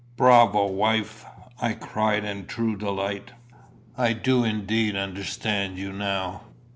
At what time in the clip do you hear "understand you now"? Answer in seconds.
4.95-6.41